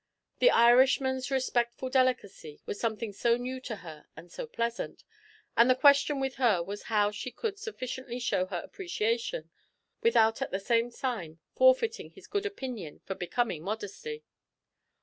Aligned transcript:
The 0.39 0.49
Irishman's 0.49 1.29
respectful 1.29 1.91
delicacy 1.91 2.59
was 2.65 2.79
something 2.79 3.13
so 3.13 3.37
new 3.37 3.61
to 3.61 3.75
her 3.85 4.07
and 4.17 4.31
so 4.31 4.47
pleasant, 4.47 5.03
and 5.55 5.69
the 5.69 5.75
question 5.75 6.19
with 6.19 6.37
her 6.37 6.63
was 6.63 6.85
how 6.89 7.11
she 7.11 7.29
could 7.29 7.59
sufficiently 7.59 8.17
show 8.17 8.47
her 8.47 8.61
appreciation 8.65 9.51
without 10.01 10.41
at 10.41 10.49
the 10.49 10.59
same 10.59 10.89
time 10.89 11.39
forfeiting 11.55 12.09
his 12.09 12.25
good 12.25 12.47
opinion 12.47 13.01
for 13.05 13.13
becoming 13.13 13.63
modesty. 13.63 14.23